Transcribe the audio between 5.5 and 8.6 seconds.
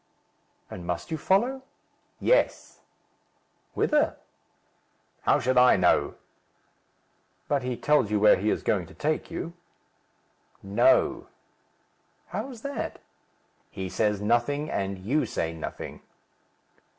I know?" "But he tells you where he